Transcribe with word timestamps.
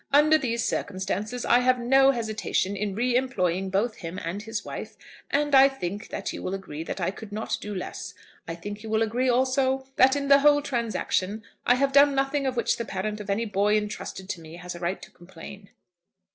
"Under 0.11 0.35
these 0.35 0.67
circumstances, 0.67 1.45
I 1.45 1.59
have 1.59 1.77
no 1.77 2.09
hesitation 2.09 2.75
in 2.75 2.95
re 2.95 3.15
employing 3.15 3.69
both 3.69 3.97
him 3.97 4.17
and 4.25 4.41
his 4.41 4.65
wife; 4.65 4.97
and 5.29 5.53
I 5.53 5.69
think 5.69 6.07
that 6.09 6.33
you 6.33 6.41
will 6.41 6.55
agree 6.55 6.81
that 6.83 6.99
I 6.99 7.11
could 7.11 7.31
not 7.31 7.59
do 7.61 7.75
less. 7.75 8.15
I 8.47 8.55
think 8.55 8.81
you 8.81 8.89
will 8.89 9.03
agree, 9.03 9.29
also, 9.29 9.85
that 9.97 10.15
in 10.15 10.27
the 10.27 10.39
whole 10.39 10.63
transaction 10.63 11.43
I 11.67 11.75
have 11.75 11.91
done 11.91 12.15
nothing 12.15 12.47
of 12.47 12.55
which 12.57 12.77
the 12.77 12.83
parent 12.85 13.19
of 13.19 13.29
any 13.29 13.45
boy 13.45 13.77
intrusted 13.77 14.27
to 14.29 14.41
me 14.41 14.55
has 14.55 14.73
a 14.73 14.79
right 14.79 14.99
to 15.03 15.11
complain." 15.11 15.69